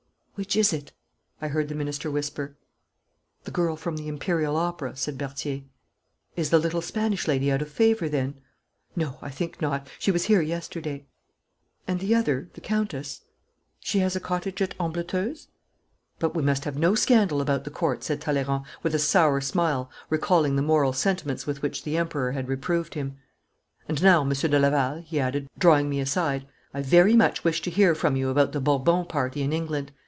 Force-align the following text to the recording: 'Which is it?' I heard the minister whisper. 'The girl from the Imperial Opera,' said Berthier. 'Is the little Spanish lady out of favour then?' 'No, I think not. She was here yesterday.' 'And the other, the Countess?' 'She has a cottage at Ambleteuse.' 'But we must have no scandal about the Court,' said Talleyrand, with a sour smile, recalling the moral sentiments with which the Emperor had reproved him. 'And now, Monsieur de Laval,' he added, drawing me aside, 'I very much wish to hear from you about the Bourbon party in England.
'Which 0.35 0.55
is 0.55 0.73
it?' 0.73 0.91
I 1.39 1.49
heard 1.49 1.67
the 1.67 1.75
minister 1.75 2.09
whisper. 2.09 2.57
'The 3.43 3.51
girl 3.51 3.75
from 3.75 3.95
the 3.95 4.07
Imperial 4.07 4.55
Opera,' 4.57 4.95
said 4.95 5.15
Berthier. 5.15 5.61
'Is 6.35 6.49
the 6.49 6.57
little 6.57 6.81
Spanish 6.81 7.27
lady 7.27 7.51
out 7.51 7.61
of 7.61 7.69
favour 7.69 8.09
then?' 8.09 8.41
'No, 8.95 9.19
I 9.21 9.29
think 9.29 9.61
not. 9.61 9.87
She 9.99 10.09
was 10.09 10.25
here 10.25 10.41
yesterday.' 10.41 11.05
'And 11.87 11.99
the 11.99 12.15
other, 12.15 12.49
the 12.53 12.61
Countess?' 12.61 13.21
'She 13.81 13.99
has 13.99 14.15
a 14.15 14.19
cottage 14.19 14.63
at 14.63 14.73
Ambleteuse.' 14.79 15.49
'But 16.17 16.33
we 16.33 16.41
must 16.41 16.65
have 16.65 16.75
no 16.77 16.95
scandal 16.95 17.39
about 17.39 17.63
the 17.63 17.69
Court,' 17.69 18.03
said 18.03 18.19
Talleyrand, 18.19 18.65
with 18.81 18.95
a 18.95 18.99
sour 18.99 19.41
smile, 19.41 19.91
recalling 20.09 20.55
the 20.55 20.63
moral 20.63 20.91
sentiments 20.93 21.45
with 21.45 21.61
which 21.61 21.83
the 21.83 21.97
Emperor 21.97 22.31
had 22.31 22.47
reproved 22.47 22.95
him. 22.95 23.15
'And 23.87 24.01
now, 24.01 24.23
Monsieur 24.23 24.49
de 24.49 24.57
Laval,' 24.57 25.03
he 25.05 25.19
added, 25.19 25.47
drawing 25.59 25.87
me 25.87 25.99
aside, 25.99 26.47
'I 26.73 26.81
very 26.81 27.15
much 27.15 27.43
wish 27.43 27.61
to 27.61 27.69
hear 27.69 27.93
from 27.93 28.15
you 28.15 28.29
about 28.29 28.53
the 28.53 28.59
Bourbon 28.61 29.05
party 29.05 29.43
in 29.43 29.53
England. 29.53 29.91